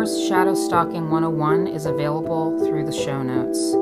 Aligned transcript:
course, 0.00 0.26
Shadow 0.28 0.54
Stalking 0.54 1.10
101, 1.10 1.66
is 1.66 1.84
available 1.84 2.58
through 2.64 2.86
the 2.86 2.92
show 2.92 3.22
notes. 3.22 3.74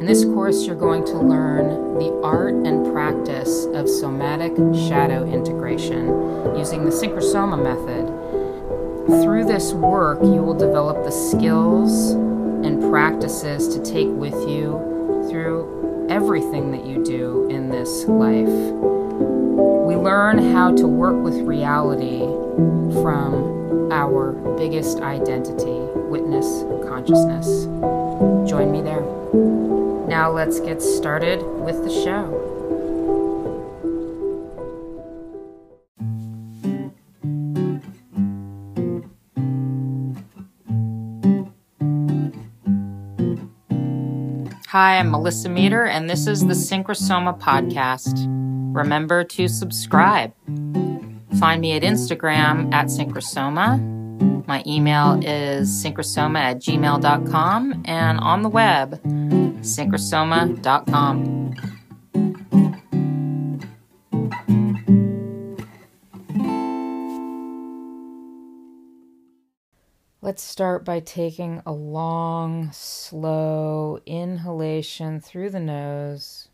In 0.00 0.06
this 0.06 0.24
course, 0.24 0.64
you're 0.64 0.74
going 0.74 1.04
to 1.04 1.18
learn 1.18 1.98
the 1.98 2.18
art 2.24 2.54
and 2.54 2.90
practice 2.94 3.66
of 3.74 3.86
somatic 3.86 4.52
shadow 4.88 5.30
integration 5.30 6.06
using 6.56 6.86
the 6.86 6.90
Synchrosoma 6.90 7.62
method. 7.62 8.06
Through 9.22 9.44
this 9.44 9.74
work, 9.74 10.22
you 10.22 10.40
will 10.42 10.56
develop 10.56 11.04
the 11.04 11.10
skills 11.10 12.12
and 12.12 12.80
practices 12.90 13.68
to 13.74 13.82
take 13.84 14.08
with 14.08 14.48
you 14.48 15.26
through 15.28 16.06
everything 16.08 16.70
that 16.70 16.86
you 16.86 17.04
do 17.04 17.46
in 17.50 17.68
this 17.68 18.06
life. 18.06 18.48
We 18.48 19.94
learn 19.94 20.38
how 20.54 20.74
to 20.76 20.88
work 20.88 21.22
with 21.22 21.34
reality 21.46 22.20
from 23.02 23.59
our 23.92 24.32
biggest 24.56 25.00
identity, 25.00 25.78
witness 26.08 26.64
consciousness. 26.88 27.64
Join 28.48 28.70
me 28.72 28.82
there. 28.82 29.02
Now 30.08 30.30
let's 30.30 30.60
get 30.60 30.82
started 30.82 31.42
with 31.42 31.84
the 31.84 31.90
show. 31.90 32.46
Hi, 44.68 44.98
I'm 44.98 45.10
Melissa 45.10 45.48
Meter, 45.48 45.84
and 45.84 46.08
this 46.08 46.28
is 46.28 46.46
the 46.46 46.54
Synchrosoma 46.54 47.40
Podcast. 47.40 48.24
Remember 48.72 49.24
to 49.24 49.48
subscribe. 49.48 50.32
Find 51.40 51.62
me 51.62 51.72
at 51.72 51.82
Instagram 51.82 52.70
at 52.74 52.88
Synchrosoma. 52.88 54.46
My 54.46 54.62
email 54.66 55.18
is 55.24 55.70
synchrosoma 55.70 56.38
at 56.38 56.58
gmail.com 56.58 57.82
and 57.86 58.20
on 58.20 58.42
the 58.42 58.50
web, 58.50 59.02
synchrosoma.com. 59.62 61.54
Let's 70.20 70.42
start 70.42 70.84
by 70.84 71.00
taking 71.00 71.62
a 71.64 71.72
long, 71.72 72.70
slow 72.72 73.98
inhalation 74.04 75.20
through 75.20 75.48
the 75.48 75.60
nose. 75.60 76.48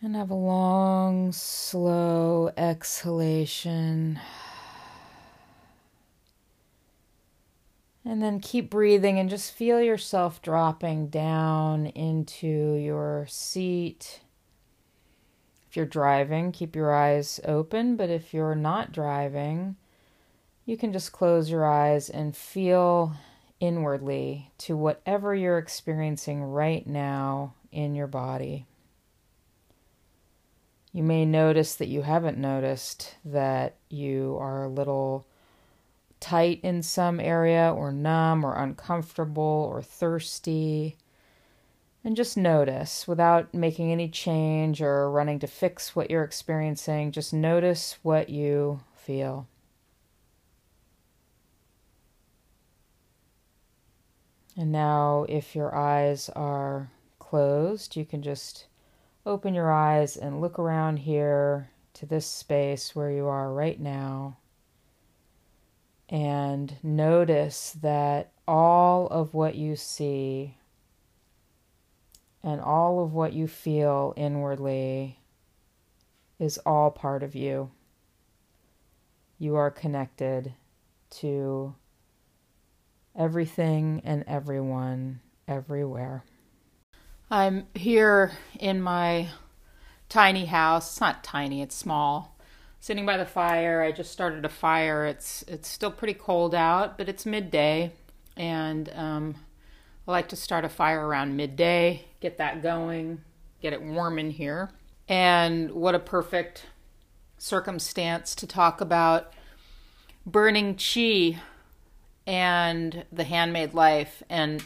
And 0.00 0.14
have 0.14 0.30
a 0.30 0.34
long, 0.34 1.32
slow 1.32 2.52
exhalation. 2.56 4.20
And 8.04 8.22
then 8.22 8.38
keep 8.38 8.70
breathing 8.70 9.18
and 9.18 9.28
just 9.28 9.52
feel 9.52 9.80
yourself 9.80 10.40
dropping 10.40 11.08
down 11.08 11.86
into 11.86 12.74
your 12.76 13.26
seat. 13.28 14.20
If 15.68 15.76
you're 15.76 15.84
driving, 15.84 16.52
keep 16.52 16.76
your 16.76 16.94
eyes 16.94 17.40
open, 17.44 17.96
but 17.96 18.08
if 18.08 18.32
you're 18.32 18.54
not 18.54 18.92
driving, 18.92 19.74
you 20.64 20.76
can 20.76 20.92
just 20.92 21.10
close 21.10 21.50
your 21.50 21.66
eyes 21.66 22.08
and 22.08 22.36
feel 22.36 23.14
inwardly 23.58 24.52
to 24.58 24.76
whatever 24.76 25.34
you're 25.34 25.58
experiencing 25.58 26.44
right 26.44 26.86
now 26.86 27.54
in 27.72 27.96
your 27.96 28.06
body. 28.06 28.64
You 30.92 31.02
may 31.02 31.24
notice 31.24 31.74
that 31.76 31.88
you 31.88 32.02
haven't 32.02 32.38
noticed 32.38 33.16
that 33.24 33.76
you 33.90 34.36
are 34.40 34.64
a 34.64 34.68
little 34.68 35.26
tight 36.20 36.60
in 36.62 36.82
some 36.82 37.20
area, 37.20 37.72
or 37.72 37.92
numb, 37.92 38.44
or 38.44 38.54
uncomfortable, 38.54 39.68
or 39.70 39.82
thirsty. 39.82 40.96
And 42.02 42.16
just 42.16 42.36
notice 42.36 43.06
without 43.06 43.52
making 43.52 43.92
any 43.92 44.08
change 44.08 44.80
or 44.80 45.10
running 45.10 45.38
to 45.40 45.46
fix 45.46 45.94
what 45.94 46.10
you're 46.10 46.24
experiencing. 46.24 47.12
Just 47.12 47.32
notice 47.32 47.98
what 48.02 48.30
you 48.30 48.80
feel. 48.94 49.46
And 54.56 54.72
now, 54.72 55.26
if 55.28 55.54
your 55.54 55.74
eyes 55.74 56.30
are 56.30 56.90
closed, 57.18 57.94
you 57.94 58.04
can 58.04 58.22
just 58.22 58.67
open 59.28 59.52
your 59.52 59.70
eyes 59.70 60.16
and 60.16 60.40
look 60.40 60.58
around 60.58 60.96
here 60.96 61.68
to 61.92 62.06
this 62.06 62.26
space 62.26 62.96
where 62.96 63.10
you 63.10 63.26
are 63.26 63.52
right 63.52 63.78
now. 63.78 64.38
And 66.08 66.74
notice 66.82 67.76
that 67.82 68.32
all 68.48 69.06
of 69.08 69.34
what 69.34 69.54
you 69.54 69.76
see 69.76 70.56
and 72.42 72.62
all 72.62 73.04
of 73.04 73.12
what 73.12 73.34
you 73.34 73.46
feel 73.46 74.14
inwardly 74.16 75.18
is 76.38 76.56
all 76.64 76.90
part 76.90 77.22
of 77.22 77.34
you. 77.34 77.70
You 79.38 79.56
are 79.56 79.70
connected 79.70 80.54
to 81.10 81.74
everything 83.14 84.00
and 84.04 84.24
everyone 84.26 85.20
everywhere. 85.46 86.24
I'm 87.30 87.66
here 87.74 88.32
in 88.58 88.80
my 88.80 89.28
tiny 90.08 90.46
house. 90.46 90.92
It's 90.92 91.00
not 91.00 91.22
tiny, 91.22 91.62
it's 91.62 91.74
small. 91.74 92.36
Sitting 92.80 93.04
by 93.04 93.16
the 93.16 93.26
fire. 93.26 93.82
I 93.82 93.92
just 93.92 94.12
started 94.12 94.44
a 94.44 94.48
fire. 94.48 95.04
It's 95.04 95.42
it's 95.48 95.68
still 95.68 95.90
pretty 95.90 96.14
cold 96.14 96.54
out, 96.54 96.96
but 96.96 97.08
it's 97.08 97.26
midday 97.26 97.92
and 98.36 98.90
um, 98.94 99.34
I 100.06 100.12
like 100.12 100.28
to 100.28 100.36
start 100.36 100.64
a 100.64 100.68
fire 100.68 101.06
around 101.06 101.36
midday, 101.36 102.04
get 102.20 102.38
that 102.38 102.62
going, 102.62 103.20
get 103.60 103.72
it 103.72 103.82
warm 103.82 104.18
in 104.18 104.30
here. 104.30 104.70
And 105.08 105.72
what 105.72 105.94
a 105.94 105.98
perfect 105.98 106.64
circumstance 107.36 108.34
to 108.36 108.46
talk 108.46 108.80
about 108.80 109.32
burning 110.24 110.76
chi 110.76 111.40
and 112.26 113.04
The 113.12 113.24
Handmade 113.24 113.74
Life. 113.74 114.22
And, 114.28 114.62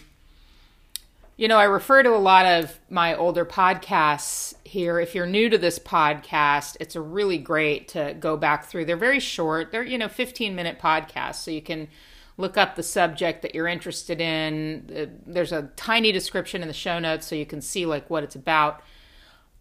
you 1.42 1.48
know, 1.48 1.58
I 1.58 1.64
refer 1.64 2.04
to 2.04 2.14
a 2.14 2.18
lot 2.18 2.46
of 2.46 2.78
my 2.88 3.16
older 3.16 3.44
podcasts 3.44 4.54
here. 4.62 5.00
If 5.00 5.12
you're 5.12 5.26
new 5.26 5.50
to 5.50 5.58
this 5.58 5.76
podcast, 5.76 6.76
it's 6.78 6.94
really 6.94 7.36
great 7.36 7.88
to 7.88 8.14
go 8.14 8.36
back 8.36 8.66
through. 8.66 8.84
They're 8.84 8.96
very 8.96 9.18
short, 9.18 9.72
they're, 9.72 9.82
you 9.82 9.98
know, 9.98 10.06
15 10.06 10.54
minute 10.54 10.78
podcasts. 10.78 11.42
So 11.42 11.50
you 11.50 11.60
can 11.60 11.88
look 12.36 12.56
up 12.56 12.76
the 12.76 12.84
subject 12.84 13.42
that 13.42 13.56
you're 13.56 13.66
interested 13.66 14.20
in. 14.20 15.20
There's 15.26 15.50
a 15.50 15.62
tiny 15.74 16.12
description 16.12 16.62
in 16.62 16.68
the 16.68 16.74
show 16.74 17.00
notes 17.00 17.26
so 17.26 17.34
you 17.34 17.44
can 17.44 17.60
see 17.60 17.86
like 17.86 18.08
what 18.08 18.22
it's 18.22 18.36
about. 18.36 18.80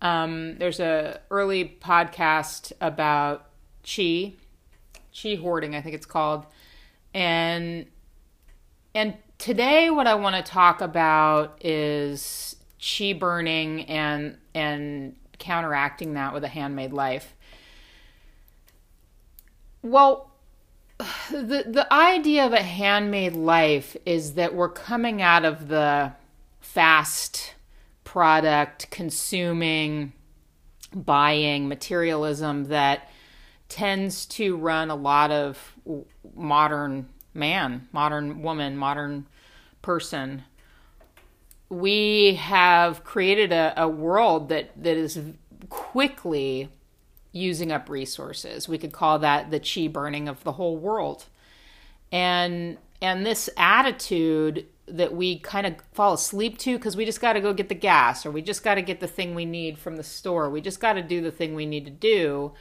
Um, 0.03 0.59
there's 0.59 0.79
a 0.79 1.19
early 1.31 1.79
podcast 1.81 2.73
about 2.79 3.47
chi, 3.83 4.33
chi 5.19 5.33
hoarding, 5.33 5.75
I 5.75 5.81
think 5.81 5.95
it's 5.95 6.05
called 6.05 6.45
and 7.11 7.87
and 8.93 9.15
today 9.41 9.89
what 9.89 10.05
I 10.05 10.13
want 10.13 10.35
to 10.35 10.43
talk 10.43 10.81
about 10.81 11.65
is 11.65 12.55
chi 12.79 13.13
burning 13.13 13.85
and 13.85 14.37
and 14.53 15.15
counteracting 15.39 16.13
that 16.13 16.31
with 16.33 16.43
a 16.43 16.47
handmade 16.47 16.93
life. 16.93 17.35
Well, 19.81 20.31
the 21.31 21.65
the 21.67 21.87
idea 21.91 22.45
of 22.45 22.53
a 22.53 22.61
handmade 22.61 23.33
life 23.33 23.97
is 24.05 24.35
that 24.35 24.53
we're 24.53 24.69
coming 24.69 25.23
out 25.23 25.43
of 25.43 25.67
the 25.69 26.13
fast 26.59 27.55
product 28.03 28.91
consuming 28.91 30.13
buying 30.93 31.67
materialism 31.67 32.65
that 32.65 33.09
tends 33.69 34.27
to 34.27 34.55
run 34.57 34.91
a 34.91 34.95
lot 34.95 35.31
of 35.31 35.73
modern 36.35 37.09
man, 37.33 37.87
modern 37.91 38.41
woman, 38.41 38.77
modern 38.77 39.27
person. 39.81 40.43
We 41.69 42.35
have 42.35 43.03
created 43.03 43.51
a, 43.51 43.73
a 43.77 43.87
world 43.87 44.49
that, 44.49 44.71
that 44.81 44.97
is 44.97 45.19
quickly 45.69 46.69
using 47.31 47.71
up 47.71 47.89
resources. 47.89 48.67
We 48.67 48.77
could 48.77 48.91
call 48.91 49.19
that 49.19 49.51
the 49.51 49.59
chi 49.59 49.87
burning 49.87 50.27
of 50.27 50.43
the 50.43 50.53
whole 50.53 50.77
world. 50.77 51.25
And 52.11 52.77
and 53.01 53.25
this 53.25 53.49
attitude 53.57 54.67
that 54.87 55.13
we 55.13 55.39
kind 55.39 55.65
of 55.65 55.75
fall 55.93 56.13
asleep 56.13 56.57
to 56.59 56.77
because 56.77 56.95
we 56.95 57.05
just 57.05 57.21
got 57.21 57.33
to 57.33 57.41
go 57.41 57.53
get 57.53 57.69
the 57.69 57.75
gas 57.75 58.25
or 58.25 58.31
we 58.31 58.41
just 58.41 58.63
got 58.63 58.75
to 58.75 58.81
get 58.81 58.99
the 58.99 59.07
thing 59.07 59.33
we 59.33 59.45
need 59.45 59.79
from 59.79 59.95
the 59.95 60.03
store. 60.03 60.49
We 60.49 60.61
just 60.61 60.79
got 60.79 60.93
to 60.93 61.01
do 61.01 61.21
the 61.21 61.31
thing 61.31 61.55
we 61.55 61.65
need 61.65 61.85
to 61.85 61.91
do. 61.91 62.51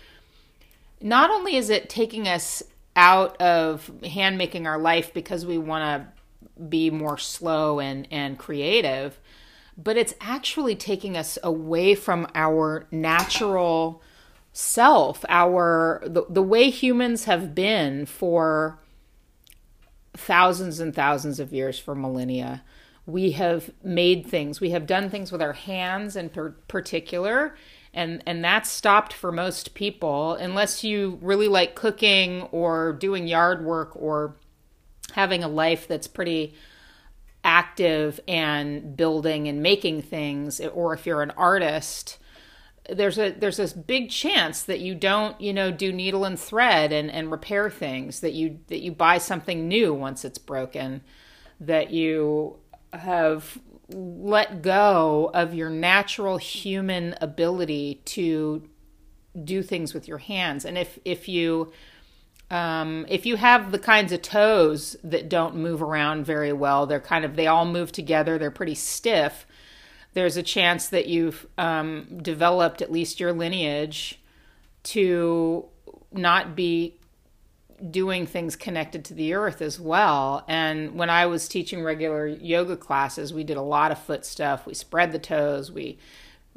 Not 1.01 1.31
only 1.31 1.57
is 1.57 1.71
it 1.71 1.91
taking 1.91 2.29
us 2.29 2.63
out 2.97 3.41
of 3.41 3.91
hand 4.05 4.37
making 4.39 4.67
our 4.67 4.79
life 4.79 5.15
because 5.15 5.47
we 5.47 5.59
want 5.59 5.83
to 5.83 6.63
be 6.69 6.91
more 6.91 7.19
slow 7.19 7.81
and, 7.81 8.07
and 8.11 8.39
creative, 8.39 9.19
but 9.77 9.97
it's 9.97 10.15
actually 10.21 10.75
taking 10.75 11.17
us 11.17 11.39
away 11.43 11.95
from 11.95 12.27
our 12.35 12.87
natural 12.91 14.03
self, 14.53 15.25
our 15.29 16.03
the, 16.07 16.25
the 16.29 16.43
way 16.43 16.71
humans 16.71 17.25
have 17.25 17.55
been 17.55 18.05
for 18.05 18.79
thousands 20.15 20.81
and 20.81 20.95
thousands 20.95 21.41
of 21.41 21.53
years, 21.53 21.79
for 21.79 21.95
millennia. 21.95 22.63
We 23.07 23.33
have 23.33 23.71
made 23.83 24.27
things. 24.27 24.61
We 24.61 24.71
have 24.71 24.87
done 24.87 25.09
things 25.09 25.33
with 25.33 25.41
our 25.41 25.55
hands 25.55 26.17
in 26.17 26.29
per- 26.29 26.57
particular, 26.69 27.57
and 27.93 28.23
and 28.27 28.45
that's 28.45 28.71
stopped 28.71 29.13
for 29.13 29.33
most 29.33 29.75
people 29.75 30.35
unless 30.35 30.85
you 30.85 31.19
really 31.21 31.49
like 31.49 31.75
cooking 31.75 32.43
or 32.53 32.93
doing 32.93 33.27
yard 33.27 33.65
work 33.65 33.91
or 33.95 34.37
having 35.13 35.43
a 35.43 35.49
life 35.49 35.89
that's 35.89 36.07
pretty 36.07 36.55
active 37.43 38.21
and 38.29 38.97
building 38.97 39.49
and 39.49 39.63
making 39.63 40.03
things 40.03 40.61
or 40.61 40.93
if 40.93 41.07
you're 41.07 41.23
an 41.23 41.33
artist 41.33 42.19
there's 42.89 43.19
a 43.19 43.31
there's 43.31 43.57
this 43.57 43.73
big 43.73 44.11
chance 44.11 44.63
that 44.63 44.81
you 44.81 44.95
don't 44.95 45.41
you 45.41 45.53
know 45.53 45.71
do 45.71 45.93
needle 45.93 46.25
and 46.25 46.39
thread 46.39 46.93
and 46.93 47.11
and 47.11 47.31
repair 47.31 47.71
things 47.71 48.21
that 48.21 48.33
you 48.33 48.59
that 48.69 48.81
you 48.81 48.93
buy 48.93 49.19
something 49.19 49.69
new 49.69 49.93
once 49.95 50.25
it's 50.25 50.39
broken 50.39 51.01
that 51.59 51.91
you 51.91 52.57
have 52.93 53.59
let 53.93 54.63
go 54.63 55.31
of 55.35 55.55
your 55.55 55.71
natural 55.71 56.39
human 56.39 57.15
ability 57.21 58.03
to 58.07 58.69
do 59.45 59.63
things 59.63 59.95
with 59.95 60.09
your 60.09 60.19
hands. 60.19 60.65
And 60.65 60.77
if 60.77 60.99
if 61.05 61.29
you 61.29 61.73
um, 62.51 63.07
if 63.09 63.27
you 63.27 63.37
have 63.37 63.71
the 63.71 63.79
kinds 63.79 64.13
of 64.13 64.23
toes 64.23 64.97
that 65.05 65.29
don't 65.29 65.55
move 65.55 65.83
around 65.83 66.27
very 66.27 66.53
well 66.53 66.87
they're 66.87 67.01
kind 67.01 67.25
of 67.25 67.37
they 67.37 67.47
all 67.47 67.65
move 67.65 67.93
together 67.93 68.39
they're 68.39 68.51
pretty 68.51 68.75
stiff 68.75 69.47
there's 70.15 70.37
a 70.37 70.43
chance 70.43 70.89
that 70.89 71.07
you've 71.07 71.47
um, 71.57 72.19
developed 72.21 72.83
at 72.83 72.91
least 72.91 73.21
your 73.21 73.33
lineage 73.33 74.21
to 74.83 75.65
not 76.13 76.57
be 76.57 76.97
doing 77.91 78.27
things 78.27 78.57
connected 78.57 79.05
to 79.07 79.15
the 79.15 79.35
earth 79.35 79.63
as 79.63 79.81
well. 79.81 80.45
And 80.49 80.95
when 80.97 81.11
I 81.11 81.27
was 81.27 81.49
teaching 81.49 81.83
regular 81.83 82.27
yoga 82.27 82.77
classes, 82.77 83.33
we 83.33 83.45
did 83.45 83.57
a 83.57 83.63
lot 83.63 83.93
of 83.93 83.99
foot 83.99 84.25
stuff. 84.25 84.67
We 84.67 84.75
spread 84.75 85.13
the 85.13 85.19
toes, 85.19 85.71
we, 85.71 85.99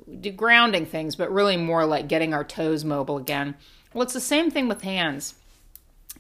we 0.06 0.16
did 0.18 0.36
grounding 0.36 0.86
things, 0.86 1.16
but 1.16 1.32
really 1.32 1.58
more 1.58 1.86
like 1.86 2.08
getting 2.08 2.34
our 2.34 2.44
toes 2.44 2.84
mobile 2.84 3.18
again. 3.18 3.56
Well, 3.94 4.04
it's 4.04 4.14
the 4.14 4.20
same 4.20 4.50
thing 4.52 4.68
with 4.68 4.82
hands. 4.82 5.36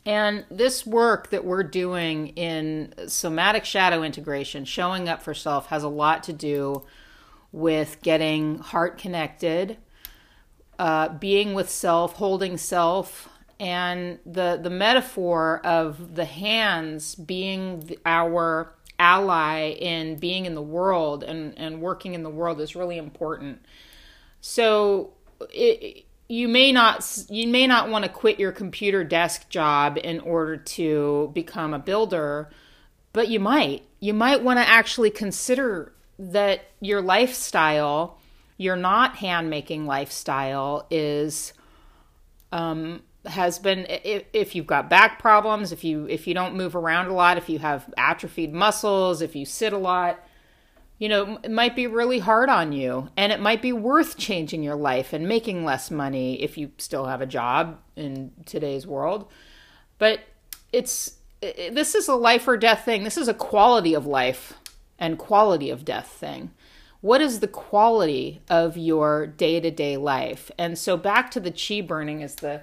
And 0.05 0.45
this 0.51 0.85
work 0.85 1.29
that 1.29 1.45
we're 1.45 1.63
doing 1.63 2.29
in 2.29 2.93
somatic 3.07 3.63
shadow 3.63 4.03
integration, 4.03 4.65
showing 4.65 5.07
up 5.07 5.21
for 5.21 5.33
self, 5.33 5.67
has 5.67 5.83
a 5.83 5.89
lot 5.89 6.23
to 6.23 6.33
do 6.33 6.83
with 7.53 8.01
getting 8.01 8.57
heart 8.57 8.97
connected, 8.97 9.77
uh, 10.77 11.09
being 11.09 11.53
with 11.53 11.69
self, 11.69 12.13
holding 12.13 12.57
self, 12.57 13.29
and 13.63 14.19
the 14.25 14.59
the 14.61 14.69
metaphor 14.69 15.61
of 15.63 16.15
the 16.15 16.25
hands 16.25 17.15
being 17.15 17.95
our 18.05 18.75
ally 18.99 19.69
in 19.69 20.17
being 20.17 20.45
in 20.45 20.53
the 20.53 20.61
world 20.61 21.23
and 21.23 21.57
and 21.57 21.81
working 21.81 22.13
in 22.13 22.23
the 22.23 22.29
world 22.29 22.59
is 22.59 22.75
really 22.75 22.97
important. 22.97 23.65
So 24.41 25.13
it, 25.49 26.05
you 26.27 26.49
may 26.49 26.73
not 26.73 27.23
you 27.29 27.47
may 27.47 27.65
not 27.65 27.89
want 27.89 28.03
to 28.03 28.11
quit 28.11 28.37
your 28.37 28.51
computer 28.51 29.05
desk 29.05 29.47
job 29.47 29.97
in 30.03 30.19
order 30.19 30.57
to 30.57 31.31
become 31.33 31.73
a 31.73 31.79
builder, 31.79 32.49
but 33.13 33.29
you 33.29 33.39
might. 33.39 33.83
You 34.01 34.13
might 34.13 34.43
want 34.43 34.59
to 34.59 34.67
actually 34.67 35.09
consider 35.09 35.93
that 36.19 36.65
your 36.81 37.01
lifestyle, 37.01 38.19
your 38.57 38.75
not 38.75 39.15
hand 39.15 39.49
making 39.49 39.85
lifestyle, 39.85 40.85
is 40.91 41.53
um, 42.51 43.01
has 43.25 43.59
been 43.59 43.85
if, 43.89 44.23
if 44.33 44.55
you've 44.55 44.67
got 44.67 44.89
back 44.89 45.19
problems, 45.19 45.71
if 45.71 45.83
you 45.83 46.05
if 46.07 46.27
you 46.27 46.33
don't 46.33 46.55
move 46.55 46.75
around 46.75 47.07
a 47.07 47.13
lot, 47.13 47.37
if 47.37 47.49
you 47.49 47.59
have 47.59 47.91
atrophied 47.97 48.53
muscles, 48.53 49.21
if 49.21 49.35
you 49.35 49.45
sit 49.45 49.73
a 49.73 49.77
lot, 49.77 50.19
you 50.97 51.09
know, 51.09 51.39
it 51.43 51.51
might 51.51 51.75
be 51.75 51.87
really 51.87 52.19
hard 52.19 52.49
on 52.49 52.71
you 52.71 53.09
and 53.15 53.31
it 53.31 53.39
might 53.39 53.61
be 53.61 53.73
worth 53.73 54.17
changing 54.17 54.63
your 54.63 54.75
life 54.75 55.13
and 55.13 55.27
making 55.27 55.65
less 55.65 55.89
money 55.89 56.41
if 56.41 56.57
you 56.57 56.71
still 56.77 57.05
have 57.05 57.21
a 57.21 57.25
job 57.25 57.79
in 57.95 58.31
today's 58.45 58.85
world. 58.85 59.31
But 59.97 60.21
it's 60.71 61.17
this 61.41 61.95
is 61.95 62.07
a 62.07 62.15
life 62.15 62.47
or 62.47 62.57
death 62.57 62.85
thing. 62.85 63.03
This 63.03 63.17
is 63.17 63.27
a 63.27 63.33
quality 63.33 63.93
of 63.93 64.05
life 64.05 64.53
and 64.99 65.17
quality 65.17 65.69
of 65.69 65.85
death 65.85 66.07
thing. 66.07 66.51
What 67.01 67.19
is 67.19 67.41
the 67.41 67.49
quality 67.49 68.41
of 68.49 68.77
your 68.77 69.27
day 69.27 69.59
to 69.59 69.71
day 69.71 69.97
life? 69.97 70.49
And 70.57 70.77
so 70.77 70.95
back 70.95 71.31
to 71.31 71.41
the 71.41 71.51
chi 71.51 71.81
burning 71.81 72.21
is 72.21 72.35
the 72.35 72.61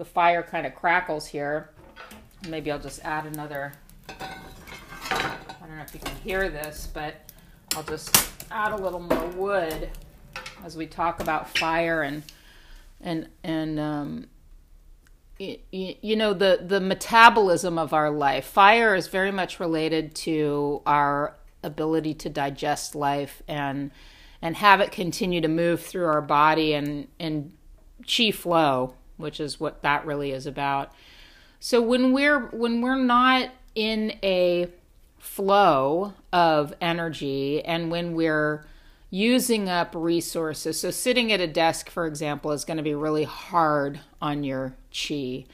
the 0.00 0.04
fire 0.06 0.42
kind 0.42 0.66
of 0.66 0.74
crackles 0.74 1.26
here. 1.26 1.68
Maybe 2.48 2.72
I'll 2.72 2.78
just 2.78 3.04
add 3.04 3.26
another. 3.26 3.74
I 4.08 4.16
don't 5.60 5.76
know 5.76 5.82
if 5.82 5.92
you 5.92 6.00
can 6.00 6.16
hear 6.24 6.48
this, 6.48 6.88
but 6.94 7.30
I'll 7.76 7.82
just 7.82 8.16
add 8.50 8.72
a 8.72 8.76
little 8.76 9.00
more 9.00 9.26
wood 9.26 9.90
as 10.64 10.74
we 10.74 10.86
talk 10.86 11.20
about 11.20 11.54
fire 11.58 12.00
and 12.02 12.22
and 13.02 13.28
and 13.44 13.78
um, 13.78 14.26
you 15.38 16.16
know 16.16 16.32
the 16.32 16.64
the 16.66 16.80
metabolism 16.80 17.78
of 17.78 17.92
our 17.92 18.10
life 18.10 18.46
fire 18.46 18.94
is 18.94 19.06
very 19.06 19.30
much 19.30 19.60
related 19.60 20.14
to 20.14 20.80
our 20.86 21.36
ability 21.62 22.14
to 22.14 22.30
digest 22.30 22.94
life 22.94 23.42
and 23.46 23.90
and 24.40 24.56
have 24.56 24.80
it 24.80 24.92
continue 24.92 25.42
to 25.42 25.48
move 25.48 25.82
through 25.82 26.06
our 26.06 26.22
body 26.22 26.72
and 26.72 27.06
and 27.18 27.52
chi 28.06 28.30
flow 28.30 28.94
which 29.20 29.40
is 29.40 29.60
what 29.60 29.82
that 29.82 30.04
really 30.04 30.32
is 30.32 30.46
about 30.46 30.92
so 31.58 31.80
when 31.80 32.12
we're 32.12 32.46
when 32.48 32.80
we're 32.80 32.96
not 32.96 33.50
in 33.74 34.18
a 34.22 34.68
flow 35.18 36.14
of 36.32 36.74
energy 36.80 37.62
and 37.64 37.90
when 37.90 38.14
we're 38.14 38.64
using 39.10 39.68
up 39.68 39.92
resources. 39.94 40.80
So, 40.80 40.90
sitting 40.90 41.32
at 41.32 41.40
a 41.40 41.46
desk, 41.46 41.90
for 41.90 42.06
example, 42.06 42.52
is 42.52 42.64
going 42.64 42.76
to 42.78 42.82
be 42.82 42.94
really 42.94 43.24
hard 43.24 44.00
on 44.22 44.44
your 44.44 44.74
chi. 44.92 45.44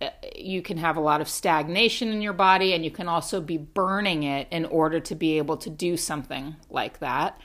Uh, 0.00 0.08
you 0.34 0.62
can 0.62 0.78
have 0.78 0.96
a 0.96 1.00
lot 1.00 1.20
of 1.20 1.28
stagnation 1.28 2.08
in 2.08 2.22
your 2.22 2.32
body, 2.32 2.72
and 2.72 2.84
you 2.84 2.90
can 2.90 3.06
also 3.06 3.40
be 3.40 3.58
burning 3.58 4.22
it 4.22 4.48
in 4.50 4.64
order 4.64 4.98
to 4.98 5.14
be 5.14 5.36
able 5.36 5.58
to 5.58 5.70
do 5.70 5.96
something 5.96 6.56
like 6.70 6.98
that. 7.00 7.38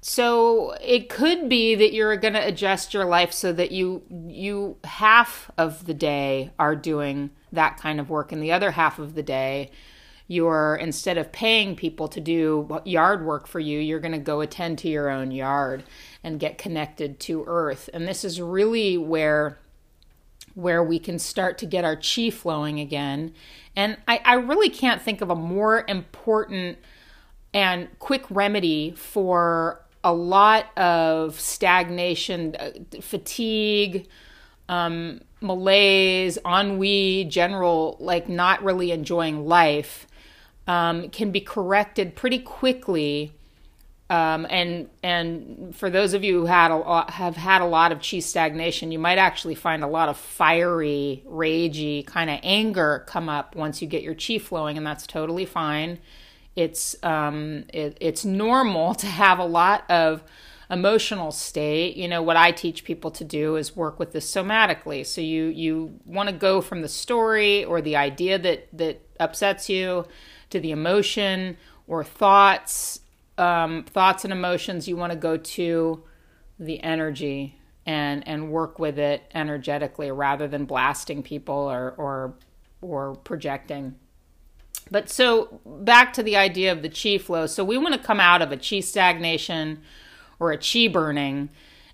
So 0.00 0.76
it 0.80 1.08
could 1.08 1.48
be 1.48 1.74
that 1.74 1.92
you're 1.92 2.16
going 2.16 2.34
to 2.34 2.46
adjust 2.46 2.94
your 2.94 3.04
life 3.04 3.32
so 3.32 3.52
that 3.52 3.72
you 3.72 4.02
you 4.10 4.76
half 4.84 5.50
of 5.58 5.86
the 5.86 5.94
day 5.94 6.50
are 6.58 6.76
doing 6.76 7.30
that 7.52 7.78
kind 7.78 7.98
of 7.98 8.08
work 8.08 8.30
and 8.30 8.42
the 8.42 8.52
other 8.52 8.70
half 8.72 8.98
of 8.98 9.14
the 9.14 9.22
day 9.22 9.70
you're 10.30 10.76
instead 10.76 11.16
of 11.16 11.32
paying 11.32 11.74
people 11.74 12.06
to 12.06 12.20
do 12.20 12.80
yard 12.84 13.24
work 13.24 13.46
for 13.46 13.60
you, 13.60 13.80
you're 13.80 13.98
going 13.98 14.12
to 14.12 14.18
go 14.18 14.42
attend 14.42 14.78
to 14.78 14.88
your 14.88 15.08
own 15.08 15.30
yard 15.30 15.82
and 16.22 16.38
get 16.38 16.58
connected 16.58 17.18
to 17.18 17.44
earth. 17.46 17.88
And 17.94 18.06
this 18.06 18.24
is 18.24 18.40
really 18.40 18.96
where 18.98 19.58
where 20.54 20.82
we 20.82 20.98
can 20.98 21.18
start 21.18 21.56
to 21.56 21.66
get 21.66 21.84
our 21.84 21.96
chi 21.96 22.30
flowing 22.30 22.80
again. 22.80 23.32
And 23.76 23.96
I, 24.08 24.20
I 24.24 24.34
really 24.34 24.68
can't 24.68 25.00
think 25.00 25.20
of 25.20 25.30
a 25.30 25.36
more 25.36 25.84
important 25.86 26.78
and 27.54 27.88
quick 28.00 28.24
remedy 28.28 28.90
for 28.90 29.80
a 30.04 30.12
lot 30.12 30.66
of 30.78 31.38
stagnation, 31.40 32.56
uh, 32.56 32.70
fatigue, 33.00 34.06
um, 34.68 35.20
malaise, 35.40 36.38
ennui, 36.44 37.24
general, 37.24 37.96
like 38.00 38.28
not 38.28 38.62
really 38.62 38.90
enjoying 38.90 39.46
life 39.46 40.06
um, 40.66 41.08
can 41.08 41.30
be 41.30 41.40
corrected 41.40 42.14
pretty 42.14 42.38
quickly. 42.38 43.32
Um, 44.10 44.46
and 44.48 44.88
and 45.02 45.74
for 45.76 45.90
those 45.90 46.14
of 46.14 46.24
you 46.24 46.40
who 46.40 46.46
had 46.46 46.70
a, 46.70 47.10
have 47.10 47.36
had 47.36 47.60
a 47.60 47.66
lot 47.66 47.92
of 47.92 48.00
chi 48.00 48.20
stagnation, 48.20 48.90
you 48.90 48.98
might 48.98 49.18
actually 49.18 49.54
find 49.54 49.84
a 49.84 49.86
lot 49.86 50.08
of 50.08 50.16
fiery, 50.16 51.22
ragey 51.26 52.06
kind 52.06 52.30
of 52.30 52.38
anger 52.42 53.04
come 53.06 53.28
up 53.28 53.54
once 53.54 53.82
you 53.82 53.88
get 53.88 54.02
your 54.02 54.14
chi 54.14 54.38
flowing, 54.38 54.78
and 54.78 54.86
that's 54.86 55.06
totally 55.06 55.44
fine. 55.44 55.98
It's 56.58 56.96
um, 57.04 57.64
it, 57.72 57.96
it's 58.00 58.24
normal 58.24 58.94
to 58.96 59.06
have 59.06 59.38
a 59.38 59.44
lot 59.44 59.88
of 59.88 60.24
emotional 60.68 61.30
state. 61.30 61.96
You 61.96 62.08
know 62.08 62.20
what 62.20 62.36
I 62.36 62.50
teach 62.50 62.82
people 62.82 63.12
to 63.12 63.24
do 63.24 63.54
is 63.54 63.76
work 63.76 64.00
with 64.00 64.10
this 64.12 64.28
somatically. 64.28 65.06
So 65.06 65.20
you 65.20 65.44
you 65.44 66.00
want 66.04 66.28
to 66.28 66.34
go 66.34 66.60
from 66.60 66.82
the 66.82 66.88
story 66.88 67.64
or 67.64 67.80
the 67.80 67.94
idea 67.94 68.40
that 68.40 68.76
that 68.76 69.00
upsets 69.20 69.68
you 69.68 70.04
to 70.50 70.58
the 70.58 70.72
emotion 70.72 71.56
or 71.86 72.02
thoughts, 72.02 73.00
um, 73.38 73.84
thoughts 73.84 74.24
and 74.24 74.32
emotions, 74.32 74.88
you 74.88 74.96
want 74.96 75.12
to 75.12 75.18
go 75.18 75.36
to 75.36 76.02
the 76.58 76.82
energy 76.82 77.56
and 77.86 78.26
and 78.26 78.50
work 78.50 78.80
with 78.80 78.98
it 78.98 79.22
energetically 79.32 80.10
rather 80.10 80.48
than 80.48 80.64
blasting 80.64 81.22
people 81.22 81.54
or 81.54 81.94
or 81.96 82.34
or 82.80 83.14
projecting. 83.14 83.94
But 84.90 85.08
so 85.08 85.60
back 85.64 86.12
to 86.14 86.22
the 86.22 86.36
idea 86.36 86.72
of 86.72 86.82
the 86.82 86.88
chi 86.88 87.18
flow. 87.18 87.46
So 87.46 87.64
we 87.64 87.78
want 87.78 87.94
to 87.94 88.00
come 88.00 88.20
out 88.20 88.42
of 88.42 88.52
a 88.52 88.56
chi 88.56 88.80
stagnation 88.80 89.82
or 90.38 90.52
a 90.52 90.58
chi 90.58 90.88
burning 90.88 91.50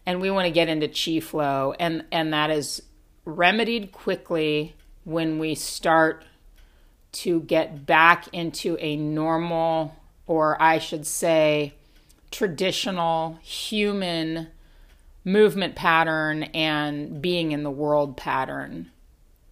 and 0.06 0.20
we 0.20 0.30
want 0.30 0.46
to 0.46 0.50
get 0.50 0.68
into 0.68 0.88
chi 0.88 1.20
flow 1.20 1.74
and 1.78 2.04
and 2.12 2.32
that 2.32 2.50
is 2.50 2.82
remedied 3.24 3.90
quickly 3.92 4.74
when 5.04 5.38
we 5.38 5.54
start 5.54 6.24
to 7.12 7.40
get 7.40 7.86
back 7.86 8.28
into 8.32 8.76
a 8.80 8.96
normal 8.96 9.96
or 10.26 10.60
I 10.60 10.78
should 10.78 11.06
say 11.06 11.74
traditional 12.30 13.38
human 13.42 14.48
movement 15.24 15.74
pattern 15.74 16.44
and 16.44 17.22
being 17.22 17.52
in 17.52 17.62
the 17.62 17.70
world 17.70 18.16
pattern. 18.16 18.90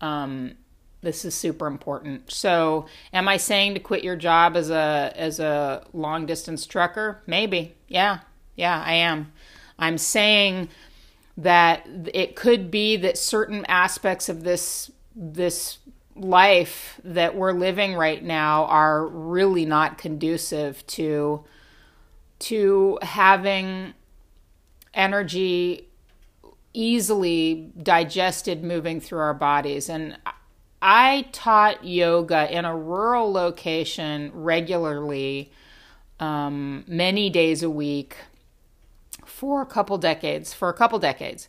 Um, 0.01 0.57
this 1.03 1.25
is 1.25 1.35
super 1.35 1.67
important. 1.67 2.31
So, 2.31 2.87
am 3.13 3.29
I 3.29 3.37
saying 3.37 3.75
to 3.75 3.81
quit 3.81 4.05
your 4.05 4.17
job 4.17 4.57
as 4.57 4.71
a 4.71 5.13
as 5.17 5.41
a 5.41 5.85
long 5.93 6.27
distance 6.27 6.65
trucker? 6.65 7.23
Maybe. 7.27 7.75
Yeah. 7.89 8.21
Yeah, 8.55 8.83
I 8.85 8.95
am. 8.95 9.33
I'm 9.79 9.99
saying 9.99 10.69
that 11.37 11.87
it 12.13 12.37
could 12.37 12.71
be 12.71 12.97
that 12.99 13.19
certain 13.19 13.65
aspects 13.67 14.29
of 14.29 14.45
this 14.45 14.91
this 15.15 15.79
life 16.15 17.01
that 17.05 17.35
we're 17.35 17.53
living 17.53 17.95
right 17.95 18.23
now 18.23 18.67
are 18.67 19.07
really 19.07 19.65
not 19.65 19.99
conducive 19.99 20.87
to 20.87 21.43
to 22.39 22.99
having 23.03 23.95
energy 24.95 25.89
easily 26.75 27.71
digested 27.83 28.63
moving 28.63 29.01
through 29.01 29.19
our 29.19 29.35
bodies 29.35 29.89
and 29.89 30.17
I 30.83 31.27
taught 31.31 31.85
yoga 31.85 32.53
in 32.53 32.65
a 32.65 32.77
rural 32.77 33.33
location 33.33 34.33
regularly, 34.35 35.53
um, 36.19 36.85
many 36.89 37.31
days 37.31 37.63
a 37.63 37.71
week 37.71 38.17
for 39.25 39.63
a 39.63 39.67
couple 39.67 39.97
decades. 39.97 40.53
For 40.53 40.69
a 40.69 40.75
couple 40.75 40.99
decades. 40.99 41.49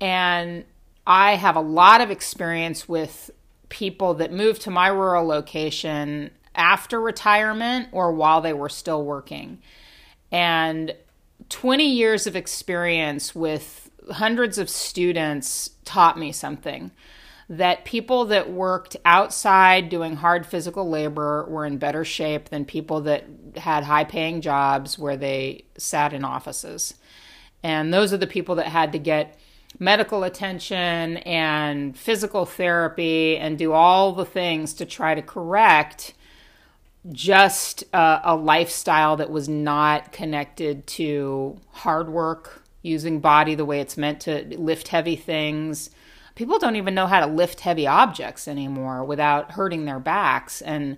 And 0.00 0.64
I 1.04 1.34
have 1.34 1.56
a 1.56 1.60
lot 1.60 2.00
of 2.00 2.12
experience 2.12 2.88
with 2.88 3.32
people 3.70 4.14
that 4.14 4.32
moved 4.32 4.62
to 4.62 4.70
my 4.70 4.86
rural 4.86 5.26
location 5.26 6.30
after 6.54 7.00
retirement 7.00 7.88
or 7.90 8.12
while 8.12 8.40
they 8.40 8.52
were 8.52 8.68
still 8.68 9.04
working. 9.04 9.58
And 10.30 10.94
20 11.48 11.84
years 11.84 12.28
of 12.28 12.36
experience 12.36 13.34
with 13.34 13.90
hundreds 14.12 14.58
of 14.58 14.70
students 14.70 15.70
taught 15.84 16.16
me 16.16 16.30
something 16.30 16.92
that 17.50 17.84
people 17.84 18.26
that 18.26 18.48
worked 18.48 18.96
outside 19.04 19.88
doing 19.88 20.14
hard 20.14 20.46
physical 20.46 20.88
labor 20.88 21.44
were 21.48 21.66
in 21.66 21.78
better 21.78 22.04
shape 22.04 22.48
than 22.48 22.64
people 22.64 23.00
that 23.00 23.24
had 23.56 23.82
high 23.82 24.04
paying 24.04 24.40
jobs 24.40 24.96
where 24.96 25.16
they 25.16 25.64
sat 25.76 26.12
in 26.12 26.24
offices. 26.24 26.94
And 27.64 27.92
those 27.92 28.12
are 28.12 28.16
the 28.16 28.28
people 28.28 28.54
that 28.54 28.68
had 28.68 28.92
to 28.92 29.00
get 29.00 29.36
medical 29.80 30.22
attention 30.22 31.16
and 31.18 31.98
physical 31.98 32.46
therapy 32.46 33.36
and 33.36 33.58
do 33.58 33.72
all 33.72 34.12
the 34.12 34.24
things 34.24 34.72
to 34.74 34.86
try 34.86 35.16
to 35.16 35.22
correct 35.22 36.14
just 37.10 37.82
a, 37.92 38.20
a 38.22 38.36
lifestyle 38.36 39.16
that 39.16 39.30
was 39.30 39.48
not 39.48 40.12
connected 40.12 40.86
to 40.86 41.58
hard 41.72 42.10
work, 42.10 42.62
using 42.82 43.18
body 43.18 43.56
the 43.56 43.64
way 43.64 43.80
it's 43.80 43.96
meant 43.96 44.20
to 44.20 44.44
lift 44.56 44.88
heavy 44.88 45.16
things 45.16 45.90
people 46.40 46.58
don't 46.58 46.76
even 46.76 46.94
know 46.94 47.06
how 47.06 47.20
to 47.20 47.26
lift 47.26 47.60
heavy 47.60 47.86
objects 47.86 48.48
anymore 48.48 49.04
without 49.04 49.52
hurting 49.52 49.84
their 49.84 50.00
backs 50.00 50.62
and 50.62 50.96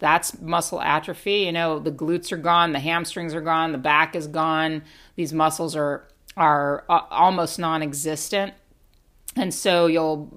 that's 0.00 0.40
muscle 0.40 0.82
atrophy. 0.82 1.42
You 1.42 1.52
know 1.52 1.78
the 1.78 1.92
glutes 1.92 2.32
are 2.32 2.36
gone 2.36 2.72
the 2.72 2.80
hamstrings 2.80 3.32
are 3.32 3.40
gone 3.40 3.70
the 3.70 3.78
back 3.78 4.16
is 4.16 4.26
gone. 4.26 4.82
These 5.14 5.32
muscles 5.32 5.76
are 5.76 6.08
are 6.36 6.84
uh, 6.88 7.02
almost 7.08 7.56
non-existent. 7.56 8.52
And 9.36 9.54
so 9.54 9.86
you'll 9.86 10.28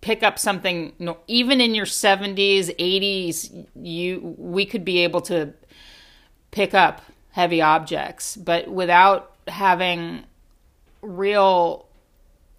pick 0.00 0.22
up 0.22 0.38
something 0.38 0.94
you 0.96 1.04
know, 1.04 1.18
even 1.26 1.60
in 1.60 1.74
your 1.74 1.84
70s 1.84 2.74
80s 2.78 3.66
you 3.74 4.34
we 4.38 4.64
could 4.64 4.82
be 4.82 5.00
able 5.00 5.20
to 5.20 5.52
pick 6.52 6.72
up 6.72 7.02
heavy 7.32 7.60
objects 7.60 8.34
but 8.34 8.66
without 8.66 9.36
having 9.46 10.24
real 11.02 11.86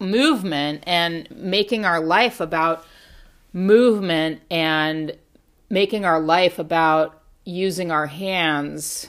movement 0.02 0.84
and 0.86 1.30
making 1.32 1.86
our 1.86 2.00
life 2.00 2.40
about 2.40 2.86
movement 3.54 4.42
and 4.50 5.16
making 5.70 6.04
our 6.06 6.20
life 6.20 6.60
about 6.60 7.22
using 7.46 7.92
our 7.92 8.08
hands 8.08 9.08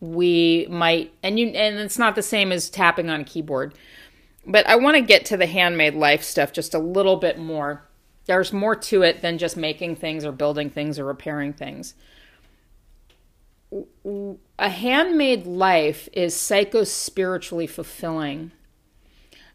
we 0.00 0.66
might 0.70 1.12
and 1.22 1.38
you 1.38 1.48
and 1.48 1.78
it's 1.78 1.98
not 1.98 2.14
the 2.14 2.22
same 2.22 2.52
as 2.52 2.70
tapping 2.70 3.10
on 3.10 3.20
a 3.20 3.24
keyboard. 3.24 3.74
But 4.46 4.66
i 4.66 4.76
want 4.76 4.96
to 4.96 5.02
get 5.02 5.26
to 5.26 5.36
the 5.36 5.46
handmade 5.46 5.94
life 5.94 6.22
stuff 6.22 6.52
just 6.52 6.74
a 6.74 6.78
little 6.78 7.16
bit 7.16 7.38
more. 7.38 7.86
There's 8.26 8.52
more 8.52 8.76
to 8.76 9.02
it 9.02 9.22
than 9.22 9.38
just 9.38 9.56
making 9.56 9.96
things 9.96 10.24
or 10.24 10.32
building 10.32 10.70
things 10.70 10.98
or 10.98 11.04
repairing 11.04 11.52
things. 11.52 11.94
A 14.58 14.68
handmade 14.68 15.46
life 15.46 16.08
is 16.12 16.34
psycho 16.34 16.84
spiritually 16.84 17.66
fulfilling 17.66 18.52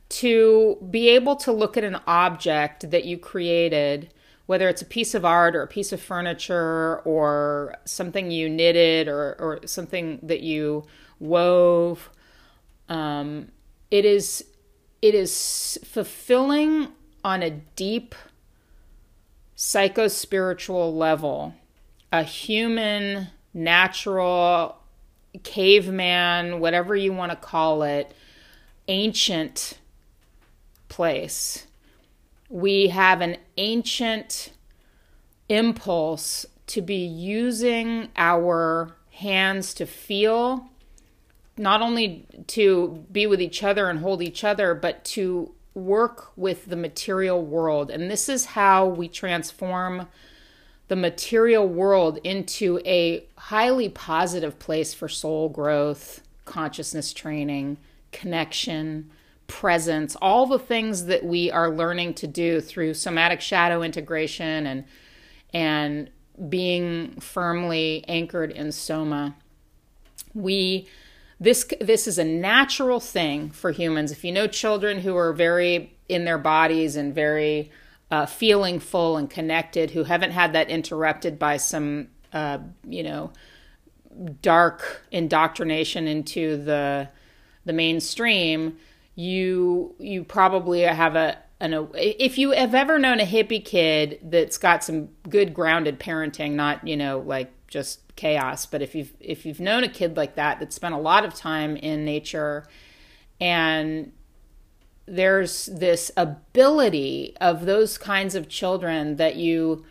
to 0.09 0.77
be 0.89 1.09
able 1.09 1.35
to 1.37 1.51
look 1.51 1.77
at 1.77 1.83
an 1.83 1.99
object 2.07 2.91
that 2.91 3.05
you 3.05 3.17
created, 3.17 4.13
whether 4.45 4.69
it's 4.69 4.81
a 4.81 4.85
piece 4.85 5.15
of 5.15 5.25
art 5.25 5.55
or 5.55 5.63
a 5.63 5.67
piece 5.67 5.91
of 5.91 6.01
furniture 6.01 6.99
or 6.99 7.75
something 7.85 8.29
you 8.29 8.47
knitted 8.47 9.07
or, 9.07 9.35
or 9.39 9.59
something 9.65 10.19
that 10.21 10.41
you 10.41 10.85
wove, 11.19 12.09
um, 12.89 13.51
it 13.89 14.05
is 14.05 14.45
it 15.01 15.13
is 15.13 15.77
fulfilling 15.83 16.87
on 17.23 17.43
a 17.43 17.51
deep 17.51 18.15
psycho 19.55 20.07
spiritual 20.07 20.95
level, 20.95 21.53
a 22.11 22.23
human, 22.23 23.27
natural, 23.53 24.77
caveman, 25.43 26.59
whatever 26.59 26.95
you 26.95 27.13
want 27.13 27.31
to 27.31 27.35
call 27.35 27.83
it, 27.83 28.15
ancient 28.87 29.79
place. 30.95 31.67
We 32.49 32.87
have 32.87 33.19
an 33.19 33.35
ancient 33.57 34.53
impulse 35.49 36.45
to 36.67 36.81
be 36.81 37.05
using 37.05 38.07
our 38.15 38.95
hands 39.11 39.73
to 39.73 39.85
feel, 39.85 40.69
not 41.57 41.81
only 41.81 42.25
to 42.47 43.05
be 43.11 43.27
with 43.27 43.41
each 43.41 43.61
other 43.61 43.89
and 43.89 43.99
hold 43.99 44.21
each 44.21 44.45
other, 44.45 44.73
but 44.73 45.03
to 45.15 45.53
work 45.73 46.31
with 46.37 46.67
the 46.67 46.77
material 46.77 47.45
world. 47.45 47.91
And 47.91 48.09
this 48.09 48.29
is 48.29 48.45
how 48.45 48.85
we 48.85 49.09
transform 49.09 50.07
the 50.87 50.95
material 50.95 51.67
world 51.67 52.19
into 52.23 52.79
a 52.85 53.25
highly 53.35 53.89
positive 53.89 54.59
place 54.59 54.93
for 54.93 55.09
soul 55.09 55.49
growth, 55.49 56.21
consciousness 56.45 57.11
training, 57.11 57.75
connection, 58.13 59.11
presence, 59.47 60.15
all 60.21 60.45
the 60.45 60.59
things 60.59 61.05
that 61.05 61.23
we 61.23 61.51
are 61.51 61.69
learning 61.69 62.13
to 62.15 62.27
do 62.27 62.61
through 62.61 62.93
somatic 62.93 63.41
shadow 63.41 63.81
integration 63.81 64.65
and 64.65 64.85
and 65.53 66.09
being 66.49 67.19
firmly 67.19 68.03
anchored 68.07 68.51
in 68.51 68.71
soma. 68.71 69.35
We 70.33 70.87
this 71.39 71.65
this 71.81 72.07
is 72.07 72.17
a 72.17 72.23
natural 72.23 72.99
thing 72.99 73.51
for 73.51 73.71
humans. 73.71 74.11
If 74.11 74.23
you 74.23 74.31
know 74.31 74.47
children 74.47 74.99
who 74.99 75.15
are 75.15 75.33
very 75.33 75.95
in 76.07 76.25
their 76.25 76.37
bodies 76.37 76.95
and 76.95 77.13
very 77.13 77.71
uh, 78.11 78.25
feeling 78.25 78.79
full 78.79 79.17
and 79.17 79.29
connected, 79.29 79.91
who 79.91 80.03
haven't 80.03 80.31
had 80.31 80.53
that 80.53 80.69
interrupted 80.69 81.39
by 81.39 81.57
some 81.57 82.07
uh, 82.33 82.59
you 82.87 83.03
know 83.03 83.31
dark 84.41 85.05
indoctrination 85.11 86.07
into 86.07 86.57
the 86.57 87.09
the 87.65 87.73
mainstream, 87.73 88.77
you 89.15 89.95
you 89.97 90.23
probably 90.23 90.81
have 90.81 91.15
a 91.15 91.37
an 91.59 91.87
if 91.95 92.37
you 92.37 92.51
have 92.51 92.75
ever 92.75 92.99
known 92.99 93.19
a 93.19 93.25
hippie 93.25 93.63
kid 93.63 94.19
that's 94.23 94.57
got 94.57 94.83
some 94.83 95.09
good 95.29 95.53
grounded 95.53 95.99
parenting, 95.99 96.51
not 96.51 96.85
you 96.87 96.97
know 96.97 97.19
like 97.19 97.51
just 97.67 98.01
chaos, 98.15 98.65
but 98.65 98.81
if 98.81 98.93
you've 98.93 99.13
if 99.19 99.45
you've 99.45 99.59
known 99.59 99.83
a 99.83 99.89
kid 99.89 100.17
like 100.17 100.35
that 100.35 100.59
that 100.59 100.73
spent 100.73 100.93
a 100.93 100.99
lot 100.99 101.25
of 101.25 101.33
time 101.33 101.75
in 101.77 102.05
nature 102.05 102.67
and 103.39 104.11
there's 105.07 105.67
this 105.67 106.11
ability 106.17 107.35
of 107.39 107.65
those 107.65 107.97
kinds 107.97 108.35
of 108.35 108.49
children 108.49 109.17
that 109.17 109.35
you 109.35 109.85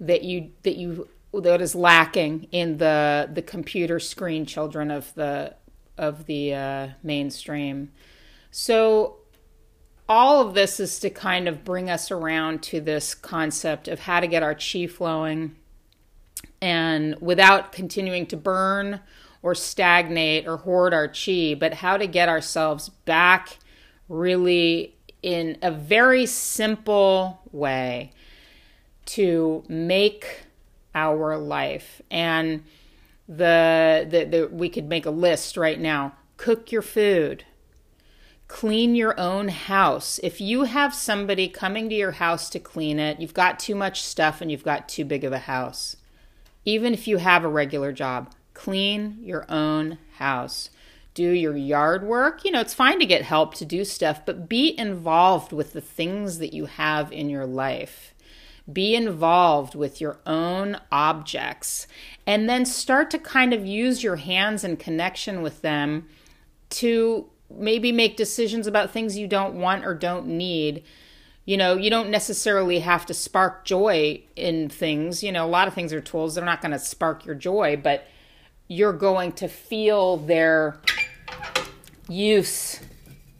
that 0.00 0.22
you 0.22 0.50
that 0.62 0.76
you 0.76 1.08
that 1.32 1.60
is 1.60 1.74
lacking 1.74 2.46
in 2.52 2.78
the 2.78 3.28
the 3.32 3.42
computer 3.42 3.98
screen 3.98 4.44
children 4.44 4.90
of 4.90 5.14
the 5.14 5.54
of 5.96 6.26
the 6.26 6.52
uh, 6.52 6.88
mainstream 7.02 7.90
so, 8.56 9.16
all 10.08 10.46
of 10.46 10.54
this 10.54 10.78
is 10.78 11.00
to 11.00 11.10
kind 11.10 11.48
of 11.48 11.64
bring 11.64 11.90
us 11.90 12.12
around 12.12 12.62
to 12.62 12.80
this 12.80 13.12
concept 13.12 13.88
of 13.88 13.98
how 13.98 14.20
to 14.20 14.28
get 14.28 14.44
our 14.44 14.54
chi 14.54 14.86
flowing 14.86 15.56
and 16.62 17.16
without 17.20 17.72
continuing 17.72 18.26
to 18.26 18.36
burn 18.36 19.00
or 19.42 19.56
stagnate 19.56 20.46
or 20.46 20.58
hoard 20.58 20.94
our 20.94 21.08
chi, 21.08 21.56
but 21.58 21.74
how 21.74 21.96
to 21.96 22.06
get 22.06 22.28
ourselves 22.28 22.90
back 22.90 23.58
really 24.08 24.94
in 25.20 25.58
a 25.60 25.72
very 25.72 26.24
simple 26.24 27.40
way 27.50 28.12
to 29.06 29.64
make 29.66 30.44
our 30.94 31.36
life. 31.36 32.00
And 32.08 32.62
the, 33.28 34.06
the, 34.08 34.24
the 34.26 34.46
we 34.52 34.68
could 34.68 34.88
make 34.88 35.06
a 35.06 35.10
list 35.10 35.56
right 35.56 35.80
now. 35.80 36.12
Cook 36.36 36.70
your 36.70 36.82
food. 36.82 37.44
Clean 38.46 38.94
your 38.94 39.18
own 39.18 39.48
house. 39.48 40.20
If 40.22 40.40
you 40.40 40.64
have 40.64 40.94
somebody 40.94 41.48
coming 41.48 41.88
to 41.88 41.94
your 41.94 42.12
house 42.12 42.50
to 42.50 42.58
clean 42.58 42.98
it, 42.98 43.20
you've 43.20 43.34
got 43.34 43.58
too 43.58 43.74
much 43.74 44.02
stuff 44.02 44.40
and 44.40 44.50
you've 44.50 44.64
got 44.64 44.88
too 44.88 45.04
big 45.04 45.24
of 45.24 45.32
a 45.32 45.38
house. 45.38 45.96
Even 46.64 46.92
if 46.92 47.08
you 47.08 47.18
have 47.18 47.44
a 47.44 47.48
regular 47.48 47.92
job, 47.92 48.32
clean 48.52 49.18
your 49.22 49.44
own 49.50 49.98
house. 50.18 50.70
Do 51.14 51.30
your 51.30 51.56
yard 51.56 52.04
work. 52.04 52.44
You 52.44 52.50
know, 52.50 52.60
it's 52.60 52.74
fine 52.74 52.98
to 52.98 53.06
get 53.06 53.22
help 53.22 53.54
to 53.54 53.64
do 53.64 53.84
stuff, 53.84 54.26
but 54.26 54.48
be 54.48 54.78
involved 54.78 55.52
with 55.52 55.72
the 55.72 55.80
things 55.80 56.38
that 56.38 56.52
you 56.52 56.66
have 56.66 57.12
in 57.12 57.28
your 57.28 57.46
life. 57.46 58.14
Be 58.70 58.94
involved 58.94 59.74
with 59.74 60.00
your 60.00 60.18
own 60.26 60.78
objects 60.90 61.86
and 62.26 62.48
then 62.48 62.64
start 62.64 63.10
to 63.10 63.18
kind 63.18 63.52
of 63.52 63.66
use 63.66 64.02
your 64.02 64.16
hands 64.16 64.64
in 64.64 64.76
connection 64.76 65.42
with 65.42 65.62
them 65.62 66.08
to 66.70 67.30
maybe 67.56 67.92
make 67.92 68.16
decisions 68.16 68.66
about 68.66 68.90
things 68.90 69.16
you 69.16 69.26
don't 69.26 69.54
want 69.54 69.84
or 69.84 69.94
don't 69.94 70.26
need. 70.26 70.84
You 71.44 71.56
know, 71.56 71.76
you 71.76 71.90
don't 71.90 72.10
necessarily 72.10 72.80
have 72.80 73.04
to 73.06 73.14
spark 73.14 73.64
joy 73.64 74.22
in 74.34 74.68
things. 74.68 75.22
You 75.22 75.32
know, 75.32 75.44
a 75.44 75.48
lot 75.48 75.68
of 75.68 75.74
things 75.74 75.92
are 75.92 76.00
tools, 76.00 76.34
they're 76.34 76.44
not 76.44 76.62
going 76.62 76.72
to 76.72 76.78
spark 76.78 77.26
your 77.26 77.34
joy, 77.34 77.76
but 77.76 78.06
you're 78.68 78.92
going 78.92 79.32
to 79.32 79.48
feel 79.48 80.16
their 80.16 80.80
use 82.08 82.80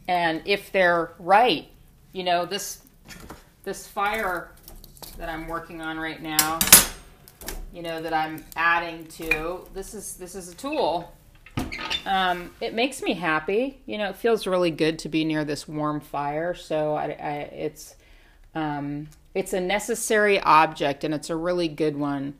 and 0.07 0.41
if 0.45 0.71
they're 0.71 1.13
right. 1.19 1.67
You 2.13 2.23
know, 2.23 2.45
this 2.45 2.81
this 3.63 3.87
fire 3.87 4.51
that 5.17 5.29
I'm 5.29 5.47
working 5.47 5.81
on 5.81 5.97
right 5.97 6.21
now, 6.21 6.59
you 7.73 7.81
know, 7.81 8.01
that 8.01 8.13
I'm 8.13 8.43
adding 8.55 9.05
to. 9.07 9.67
This 9.73 9.93
is 9.93 10.15
this 10.15 10.35
is 10.35 10.49
a 10.49 10.55
tool. 10.55 11.13
Um, 12.05 12.51
it 12.61 12.73
makes 12.73 13.01
me 13.01 13.13
happy. 13.13 13.81
You 13.85 13.97
know, 13.97 14.09
it 14.09 14.15
feels 14.15 14.45
really 14.45 14.71
good 14.71 14.99
to 14.99 15.09
be 15.09 15.25
near 15.25 15.43
this 15.43 15.67
warm 15.67 15.99
fire. 15.99 16.53
So 16.53 16.93
I, 16.93 17.05
I 17.05 17.31
it's 17.51 17.95
um, 18.53 19.07
it's 19.33 19.53
a 19.53 19.59
necessary 19.59 20.39
object, 20.39 21.03
and 21.03 21.13
it's 21.13 21.29
a 21.29 21.35
really 21.35 21.67
good 21.67 21.97
one. 21.97 22.35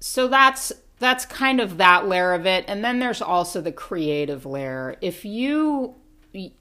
So 0.00 0.28
that's 0.28 0.72
that's 0.98 1.24
kind 1.24 1.60
of 1.60 1.78
that 1.78 2.08
layer 2.08 2.32
of 2.32 2.46
it, 2.46 2.64
and 2.66 2.84
then 2.84 2.98
there's 2.98 3.22
also 3.22 3.60
the 3.60 3.72
creative 3.72 4.44
layer. 4.44 4.96
If 5.00 5.24
you 5.24 5.94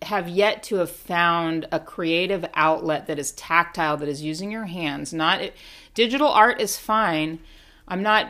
have 0.03 0.29
yet 0.29 0.61
to 0.61 0.75
have 0.75 0.91
found 0.91 1.67
a 1.71 1.79
creative 1.79 2.45
outlet 2.53 3.07
that 3.07 3.17
is 3.17 3.31
tactile 3.31 3.97
that 3.97 4.07
is 4.07 4.21
using 4.21 4.51
your 4.51 4.65
hands 4.65 5.11
not 5.11 5.41
digital 5.95 6.27
art 6.27 6.61
is 6.61 6.77
fine 6.77 7.39
i'm 7.87 8.01
not 8.01 8.29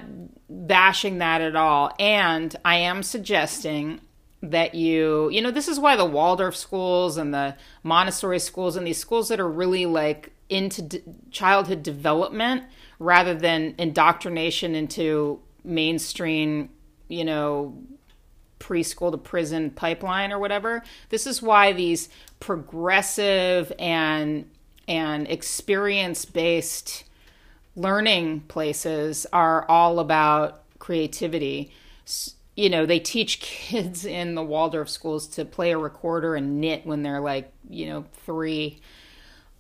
bashing 0.50 1.18
that 1.18 1.42
at 1.42 1.56
all 1.56 1.92
and 2.00 2.56
i 2.66 2.76
am 2.76 3.04
suggesting 3.04 4.00
that 4.42 4.76
you 4.76 5.30
you 5.30 5.42
know 5.42 5.52
this 5.52 5.68
is 5.68 5.80
why 5.80 5.96
the 5.96 6.06
waldorf 6.06 6.56
schools 6.56 7.18
and 7.18 7.34
the 7.34 7.56
montessori 7.82 8.40
schools 8.40 8.76
and 8.76 8.86
these 8.86 8.98
schools 8.98 9.30
that 9.30 9.40
are 9.40 9.50
really 9.50 9.86
like 9.86 10.32
into 10.50 11.02
childhood 11.32 11.82
development 11.82 12.64
rather 13.00 13.34
than 13.34 13.74
indoctrination 13.78 14.76
into 14.76 15.40
mainstream 15.64 16.70
you 17.08 17.24
know 17.24 17.76
preschool 18.64 19.12
to 19.12 19.18
prison 19.18 19.70
pipeline 19.70 20.32
or 20.32 20.40
whatever. 20.40 20.84
This 21.10 21.28
is 21.28 21.42
why 21.42 21.74
these 21.74 22.10
progressive 22.40 23.72
and 23.78 24.50
and 24.88 25.28
experience 25.28 26.26
based 26.26 27.04
learning 27.76 28.42
places 28.42 29.26
are 29.34 29.66
all 29.70 30.00
about 30.00 30.62
creativity. 30.80 31.72
You 32.56 32.70
know, 32.70 32.86
they 32.86 33.00
teach 33.00 33.40
kids 33.40 34.06
in 34.20 34.36
the 34.36 34.44
Waldorf 34.44 34.90
schools 34.90 35.28
to 35.30 35.46
play 35.46 35.72
a 35.72 35.78
recorder 35.78 36.36
and 36.36 36.60
knit 36.60 36.86
when 36.86 37.04
they're 37.04 37.22
like, 37.22 37.52
you 37.70 37.88
know, 37.88 38.06
three. 38.26 38.80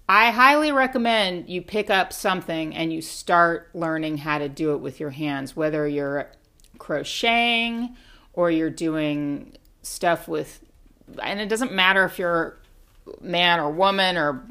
I 0.07 0.31
highly 0.31 0.71
recommend 0.71 1.49
you 1.49 1.61
pick 1.61 1.89
up 1.89 2.11
something 2.11 2.75
and 2.75 2.91
you 2.91 3.01
start 3.01 3.69
learning 3.73 4.17
how 4.17 4.37
to 4.37 4.49
do 4.49 4.73
it 4.73 4.77
with 4.77 4.99
your 4.99 5.11
hands, 5.11 5.55
whether 5.55 5.87
you're 5.87 6.29
crocheting 6.77 7.95
or 8.33 8.51
you're 8.51 8.69
doing 8.69 9.53
stuff 9.81 10.27
with 10.27 10.59
and 11.21 11.39
it 11.39 11.49
doesn't 11.49 11.71
matter 11.71 12.05
if 12.05 12.17
you're 12.17 12.57
man 13.21 13.59
or 13.59 13.69
woman 13.69 14.17
or 14.17 14.43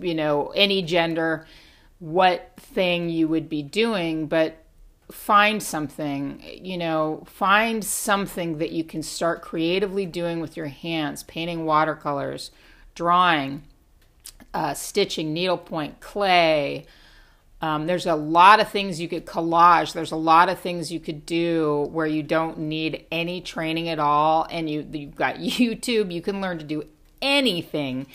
you 0.00 0.14
know 0.14 0.48
any 0.54 0.82
gender 0.82 1.46
what 2.04 2.52
thing 2.58 3.08
you 3.08 3.26
would 3.26 3.48
be 3.48 3.62
doing 3.62 4.26
but 4.26 4.58
find 5.10 5.62
something 5.62 6.38
you 6.60 6.76
know 6.76 7.22
find 7.26 7.82
something 7.82 8.58
that 8.58 8.72
you 8.72 8.84
can 8.84 9.02
start 9.02 9.40
creatively 9.40 10.04
doing 10.04 10.38
with 10.38 10.54
your 10.54 10.66
hands 10.66 11.22
painting 11.22 11.64
watercolors 11.64 12.50
drawing 12.94 13.62
uh, 14.52 14.74
stitching 14.74 15.32
needlepoint 15.32 15.98
clay 16.00 16.84
um, 17.62 17.86
there's 17.86 18.04
a 18.04 18.14
lot 18.14 18.60
of 18.60 18.68
things 18.68 19.00
you 19.00 19.08
could 19.08 19.24
collage. 19.24 19.94
There's 19.94 20.12
a 20.12 20.16
lot 20.16 20.50
of 20.50 20.58
things 20.58 20.92
you 20.92 21.00
could 21.00 21.24
do 21.24 21.88
where 21.92 22.06
you 22.06 22.22
don't 22.22 22.58
need 22.58 23.06
any 23.10 23.40
training 23.40 23.88
at 23.88 23.98
all, 23.98 24.46
and 24.50 24.68
you 24.68 24.86
you've 24.92 25.16
got 25.16 25.36
YouTube. 25.36 26.12
You 26.12 26.20
can 26.20 26.42
learn 26.42 26.58
to 26.58 26.64
do 26.64 26.84
anything. 27.22 28.06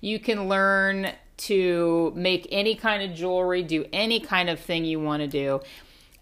You 0.00 0.20
can 0.20 0.48
learn 0.48 1.10
to 1.46 2.12
make 2.14 2.46
any 2.50 2.74
kind 2.74 3.02
of 3.02 3.16
jewelry, 3.16 3.62
do 3.62 3.84
any 3.92 4.20
kind 4.20 4.48
of 4.48 4.60
thing 4.60 4.84
you 4.84 5.00
want 5.00 5.22
to 5.22 5.26
do, 5.26 5.60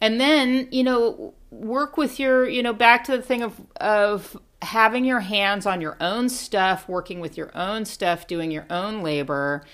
and 0.00 0.20
then 0.20 0.68
you 0.70 0.82
know 0.82 1.34
work 1.50 1.96
with 1.96 2.18
your 2.18 2.48
you 2.48 2.62
know 2.62 2.72
back 2.72 3.04
to 3.04 3.16
the 3.16 3.22
thing 3.22 3.42
of 3.42 3.60
of 3.80 4.36
having 4.62 5.04
your 5.04 5.20
hands 5.20 5.66
on 5.66 5.80
your 5.80 5.96
own 6.00 6.28
stuff, 6.28 6.88
working 6.88 7.20
with 7.20 7.36
your 7.36 7.50
own 7.56 7.84
stuff, 7.84 8.26
doing 8.26 8.50
your 8.50 8.66
own 8.70 9.02
labor, 9.02 9.64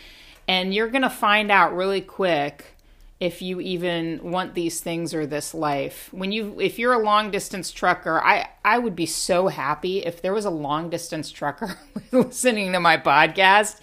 and 0.49 0.75
you're 0.75 0.89
gonna 0.89 1.11
find 1.11 1.51
out 1.51 1.75
really 1.75 2.01
quick 2.01 2.77
if 3.19 3.41
you 3.41 3.61
even 3.61 4.21
want 4.31 4.55
these 4.55 4.81
things 4.81 5.15
or 5.15 5.27
this 5.27 5.55
life. 5.55 6.09
When 6.13 6.33
you 6.33 6.61
if 6.61 6.79
you're 6.79 6.93
a 6.93 7.03
long 7.03 7.31
distance 7.31 7.71
trucker, 7.71 8.21
I 8.23 8.49
I 8.65 8.79
would 8.79 8.97
be 8.97 9.07
so 9.07 9.49
happy 9.49 10.05
if 10.05 10.21
there 10.23 10.35
was 10.35 10.45
a 10.45 10.51
long 10.51 10.91
distance 10.91 11.31
trucker 11.31 11.79
listening 12.13 12.73
to 12.73 12.81
my 12.81 12.97
podcast 12.97 13.81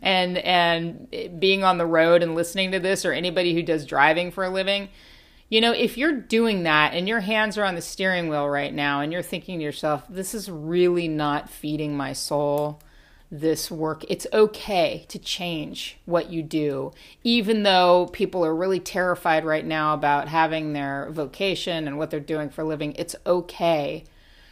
and 0.00 0.38
and 0.38 1.38
being 1.38 1.64
on 1.64 1.78
the 1.78 1.86
road 1.86 2.22
and 2.22 2.34
listening 2.34 2.72
to 2.72 2.80
this 2.80 3.04
or 3.04 3.12
anybody 3.12 3.54
who 3.54 3.62
does 3.62 3.84
driving 3.84 4.30
for 4.30 4.44
a 4.44 4.50
living. 4.50 4.88
You 5.48 5.60
know, 5.60 5.72
if 5.72 5.98
you're 5.98 6.16
doing 6.16 6.62
that 6.62 6.94
and 6.94 7.06
your 7.06 7.20
hands 7.20 7.58
are 7.58 7.64
on 7.64 7.74
the 7.74 7.82
steering 7.82 8.28
wheel 8.28 8.48
right 8.48 8.72
now 8.72 9.00
and 9.00 9.12
you're 9.12 9.20
thinking 9.20 9.58
to 9.58 9.64
yourself, 9.64 10.04
this 10.08 10.34
is 10.34 10.50
really 10.50 11.08
not 11.08 11.50
feeding 11.50 11.94
my 11.94 12.14
soul 12.14 12.80
this 13.32 13.70
work. 13.70 14.04
It's 14.08 14.26
okay 14.32 15.06
to 15.08 15.18
change 15.18 15.96
what 16.04 16.30
you 16.30 16.42
do, 16.42 16.92
even 17.24 17.62
though 17.62 18.08
people 18.12 18.44
are 18.44 18.54
really 18.54 18.78
terrified 18.78 19.44
right 19.44 19.64
now 19.64 19.94
about 19.94 20.28
having 20.28 20.74
their 20.74 21.08
vocation 21.10 21.86
and 21.86 21.96
what 21.96 22.10
they're 22.10 22.20
doing 22.20 22.50
for 22.50 22.60
a 22.60 22.66
living. 22.66 22.94
It's 22.98 23.16
okay 23.26 24.04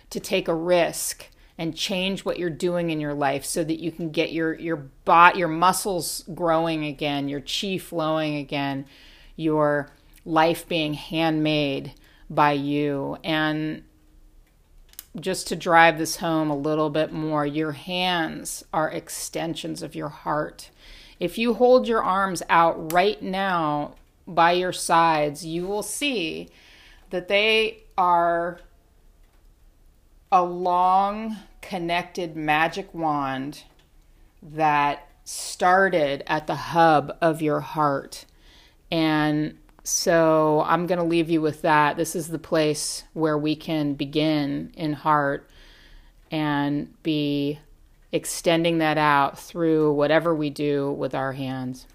to 0.09 0.19
take 0.19 0.49
a 0.49 0.55
risk 0.55 1.29
and 1.61 1.77
change 1.77 2.25
what 2.25 2.39
you're 2.39 2.49
doing 2.49 2.89
in 2.89 3.01
your 3.01 3.13
life 3.13 3.45
so 3.45 3.63
that 3.63 3.79
you 3.79 3.93
can 3.93 4.11
get 4.11 4.33
your 4.33 4.55
your 4.55 4.77
bot 5.05 5.37
your 5.37 5.47
muscles 5.47 6.25
growing 6.35 6.87
again, 6.87 7.29
your 7.29 7.43
chi 7.43 7.77
flowing 7.77 8.37
again, 8.37 8.87
your 9.37 9.91
life 10.25 10.67
being 10.67 10.95
handmade 10.95 11.93
by 12.31 12.53
you 12.53 13.19
and 13.23 13.83
just 15.19 15.49
to 15.49 15.57
drive 15.57 15.99
this 15.99 16.17
home 16.17 16.51
a 16.51 16.57
little 16.57 16.89
bit 16.89 17.13
more, 17.13 17.45
your 17.45 17.73
hands 17.73 18.65
are 18.73 18.91
extensions 18.91 19.83
of 19.83 19.95
your 19.95 20.09
heart. 20.09 20.71
If 21.19 21.37
you 21.37 21.53
hold 21.55 21.87
your 21.87 22.03
arms 22.03 22.43
out 22.49 22.93
right 22.93 23.21
now 23.21 23.97
by 24.27 24.53
your 24.53 24.73
sides, 24.73 25.45
you 25.45 25.67
will 25.67 25.83
see 25.83 26.49
that 27.11 27.29
they 27.29 27.83
are 27.99 28.61
a 30.33 30.45
long, 30.45 31.37
connected 31.61 32.37
magic 32.37 32.93
wand 32.95 33.65
that 34.43 35.09
started 35.25 36.23
at 36.27 36.47
the 36.47 36.55
hub 36.55 37.17
of 37.21 37.43
your 37.43 37.61
heart. 37.61 38.25
And 38.91 39.59
so 39.85 40.63
I'm 40.67 40.87
going 40.87 40.99
to 40.99 41.05
leave 41.05 41.31
you 41.31 41.41
with 41.41 41.63
that. 41.63 41.97
This 41.97 42.17
is 42.17 42.29
the 42.29 42.39
place 42.39 43.05
where 43.13 43.39
we 43.39 43.55
can 43.57 43.95
begin 43.95 44.73
in 44.77 44.93
heart 44.93 45.49
and 46.31 46.93
be 47.03 47.59
extending 48.13 48.79
that 48.79 48.99
out 48.99 49.39
through 49.39 49.93
whatever 49.93 50.35
we 50.35 50.51
do 50.51 50.91
with 50.93 51.15
our 51.15 51.33
hands. 51.33 51.87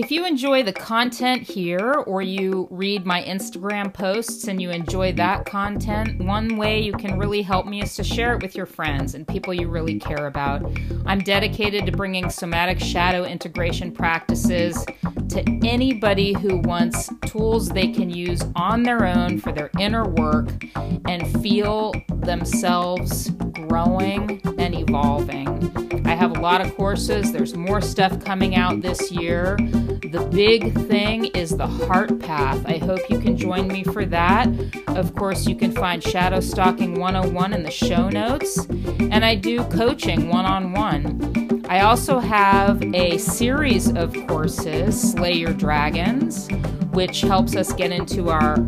If 0.00 0.10
you 0.10 0.24
enjoy 0.24 0.62
the 0.62 0.72
content 0.72 1.42
here 1.42 1.92
or 1.92 2.22
you 2.22 2.66
read 2.70 3.04
my 3.04 3.22
Instagram 3.22 3.92
posts 3.92 4.48
and 4.48 4.60
you 4.60 4.70
enjoy 4.70 5.12
that 5.12 5.44
content, 5.44 6.24
one 6.24 6.56
way 6.56 6.80
you 6.80 6.94
can 6.94 7.18
really 7.18 7.42
help 7.42 7.66
me 7.66 7.82
is 7.82 7.94
to 7.96 8.02
share 8.02 8.34
it 8.34 8.42
with 8.42 8.56
your 8.56 8.64
friends 8.64 9.14
and 9.14 9.28
people 9.28 9.52
you 9.52 9.68
really 9.68 9.98
care 9.98 10.26
about. 10.26 10.62
I'm 11.04 11.18
dedicated 11.18 11.84
to 11.84 11.92
bringing 11.92 12.30
somatic 12.30 12.80
shadow 12.80 13.24
integration 13.24 13.92
practices 13.92 14.86
to 15.30 15.42
anybody 15.64 16.32
who 16.32 16.58
wants 16.58 17.08
tools 17.26 17.68
they 17.68 17.88
can 17.88 18.10
use 18.10 18.42
on 18.56 18.82
their 18.82 19.06
own 19.06 19.38
for 19.38 19.52
their 19.52 19.70
inner 19.78 20.08
work 20.08 20.48
and 21.06 21.42
feel 21.42 21.92
themselves 22.08 23.30
growing 23.68 24.40
and 24.58 24.74
evolving. 24.74 25.48
I 26.06 26.14
have 26.16 26.36
a 26.36 26.40
lot 26.40 26.60
of 26.60 26.74
courses, 26.76 27.32
there's 27.32 27.54
more 27.54 27.80
stuff 27.80 28.24
coming 28.24 28.56
out 28.56 28.82
this 28.82 29.12
year. 29.12 29.56
The 29.56 30.28
big 30.32 30.74
thing 30.88 31.26
is 31.26 31.50
the 31.56 31.68
heart 31.68 32.18
path. 32.18 32.64
I 32.66 32.78
hope 32.78 32.98
you 33.08 33.20
can 33.20 33.36
join 33.36 33.68
me 33.68 33.84
for 33.84 34.04
that. 34.06 34.48
Of 34.88 35.14
course, 35.14 35.46
you 35.46 35.54
can 35.54 35.70
find 35.70 36.02
Shadow 36.02 36.40
Stalking 36.40 36.98
101 36.98 37.52
in 37.52 37.62
the 37.62 37.70
show 37.70 38.08
notes, 38.08 38.66
and 38.66 39.24
I 39.24 39.36
do 39.36 39.62
coaching 39.66 40.28
one 40.28 40.46
on 40.46 40.72
one. 40.72 41.39
I 41.70 41.82
also 41.82 42.18
have 42.18 42.82
a 42.96 43.16
series 43.18 43.94
of 43.94 44.12
courses, 44.26 45.12
Slay 45.12 45.34
Your 45.34 45.52
Dragons, 45.52 46.48
which 46.90 47.20
helps 47.20 47.54
us 47.54 47.72
get 47.72 47.92
into 47.92 48.28
our 48.28 48.58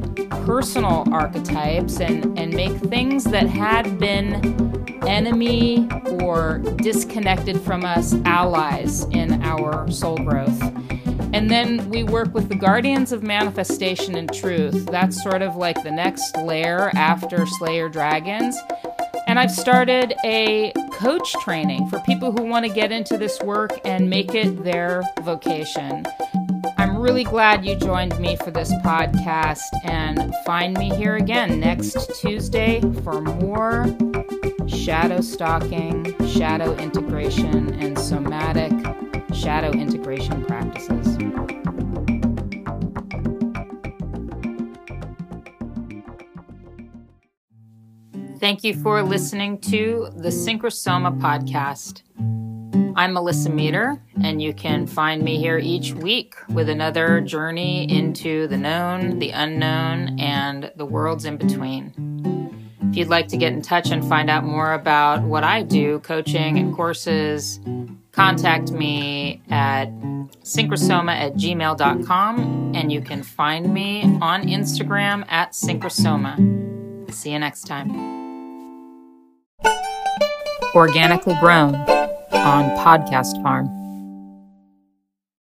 personal 0.47 1.13
archetypes 1.13 1.99
and, 1.99 2.39
and 2.39 2.55
make 2.55 2.71
things 2.77 3.25
that 3.25 3.49
had 3.49 3.99
been 3.99 5.03
enemy 5.05 5.89
or 6.21 6.59
disconnected 6.77 7.61
from 7.63 7.85
us 7.85 8.15
allies 8.25 9.03
in 9.07 9.43
our 9.43 9.91
soul 9.91 10.19
growth. 10.19 10.63
And 11.33 11.51
then 11.51 11.91
we 11.91 12.05
work 12.05 12.33
with 12.33 12.49
the 12.49 12.55
guardians 12.55 13.11
of 13.11 13.25
manifestation 13.25 14.15
and 14.15 14.33
truth. 14.33 14.87
That's 14.87 15.21
sort 15.21 15.43
of 15.43 15.57
like 15.57 15.83
the 15.83 15.91
next 15.91 16.37
layer 16.37 16.93
after 16.95 17.47
Slay 17.47 17.79
Your 17.79 17.89
Dragons. 17.89 18.57
And 19.33 19.39
I've 19.39 19.51
started 19.51 20.13
a 20.27 20.75
coach 20.93 21.33
training 21.41 21.89
for 21.89 21.99
people 22.01 22.33
who 22.33 22.43
want 22.43 22.67
to 22.67 22.71
get 22.71 22.93
into 22.93 23.17
this 23.17 23.41
work 23.41 23.71
and 23.83 24.11
make 24.11 24.35
it 24.35 24.63
their 24.63 25.03
vocation. 25.23 26.05
I'm 26.77 26.99
really 26.99 27.25
glad 27.25 27.65
you 27.65 27.75
joined 27.77 28.21
me 28.21 28.37
for 28.37 28.51
this 28.51 28.71
podcast 28.85 29.63
and 29.85 30.35
find 30.45 30.77
me 30.77 30.95
here 30.95 31.17
again 31.17 31.59
next 31.59 31.97
Tuesday 32.21 32.83
for 33.03 33.23
more 33.23 33.87
shadow 34.69 35.23
stalking, 35.23 36.15
shadow 36.29 36.77
integration, 36.77 37.73
and 37.81 37.99
somatic 37.99 38.71
shadow 39.33 39.71
integration 39.71 40.45
practices. 40.45 41.17
Thank 48.43 48.65
you 48.65 48.75
for 48.75 49.05
listening 49.05 49.61
to 49.61 50.09
the 50.17 50.31
Synchrosoma 50.31 51.21
podcast. 51.21 52.03
I'm 52.97 53.13
Melissa 53.13 53.51
Meter, 53.51 54.03
and 54.21 54.43
you 54.43 54.53
can 54.53 54.89
find 54.89 55.23
me 55.23 55.39
here 55.39 55.59
each 55.59 55.93
week 55.93 56.35
with 56.49 56.69
another 56.69 57.21
journey 57.21 57.89
into 57.89 58.49
the 58.49 58.57
known, 58.57 59.21
the 59.21 59.31
unknown, 59.31 60.19
and 60.19 60.73
the 60.75 60.85
worlds 60.85 61.25
in 61.25 61.37
between. 61.37 61.93
If 62.91 62.97
you'd 62.97 63.07
like 63.07 63.29
to 63.29 63.37
get 63.37 63.53
in 63.53 63.63
touch 63.63 63.93
and 63.93 64.05
find 64.05 64.29
out 64.29 64.43
more 64.43 64.73
about 64.73 65.23
what 65.23 65.45
I 65.45 65.63
do, 65.63 66.01
coaching 66.01 66.59
and 66.59 66.75
courses, 66.75 67.61
contact 68.11 68.73
me 68.73 69.41
at 69.51 69.85
synchrosoma 70.43 71.13
at 71.13 71.35
gmail.com, 71.35 72.73
and 72.75 72.91
you 72.91 73.03
can 73.03 73.23
find 73.23 73.73
me 73.73 74.03
on 74.21 74.49
Instagram 74.49 75.31
at 75.31 75.53
synchrosoma. 75.53 77.13
See 77.13 77.31
you 77.31 77.39
next 77.39 77.69
time 77.69 78.22
organically 80.75 81.35
grown 81.41 81.75
on 81.75 82.65
Podcast 82.79 83.43
Farm. 83.43 83.82